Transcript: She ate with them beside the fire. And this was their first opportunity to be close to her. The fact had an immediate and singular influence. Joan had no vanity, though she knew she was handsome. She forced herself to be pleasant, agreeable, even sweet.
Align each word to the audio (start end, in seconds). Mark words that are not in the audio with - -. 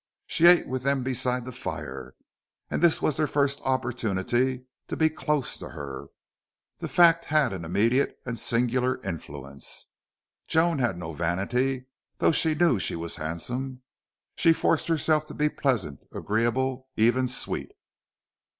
She 0.25 0.47
ate 0.47 0.65
with 0.65 0.81
them 0.81 1.03
beside 1.03 1.45
the 1.45 1.51
fire. 1.51 2.15
And 2.71 2.81
this 2.81 3.03
was 3.03 3.17
their 3.17 3.27
first 3.27 3.61
opportunity 3.63 4.65
to 4.87 4.97
be 4.97 5.11
close 5.11 5.57
to 5.59 5.69
her. 5.69 6.07
The 6.79 6.87
fact 6.87 7.25
had 7.25 7.53
an 7.53 7.63
immediate 7.63 8.19
and 8.25 8.39
singular 8.39 8.99
influence. 9.05 9.85
Joan 10.47 10.79
had 10.79 10.97
no 10.97 11.13
vanity, 11.13 11.85
though 12.17 12.31
she 12.31 12.55
knew 12.55 12.79
she 12.79 12.95
was 12.95 13.17
handsome. 13.17 13.83
She 14.35 14.53
forced 14.53 14.87
herself 14.87 15.27
to 15.27 15.35
be 15.35 15.49
pleasant, 15.49 16.03
agreeable, 16.11 16.87
even 16.97 17.27
sweet. 17.27 17.71